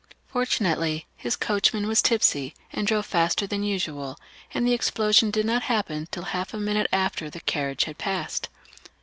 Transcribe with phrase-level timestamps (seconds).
[0.25, 4.17] Fortunately, his coachman was tipsy, and drove faster than usual,
[4.51, 8.49] and the explosion did not happen till half a minute after the carriage had passed.